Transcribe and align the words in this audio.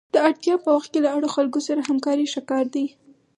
د 0.13 0.15
اړتیا 0.27 0.55
په 0.63 0.69
وخت 0.75 0.89
کې 0.93 0.99
له 1.05 1.09
اړو 1.15 1.29
خلکو 1.35 1.59
سره 1.67 1.87
همکاري 1.89 2.25
ښه 2.33 2.41
کار 2.51 2.65
دی. 2.75 2.85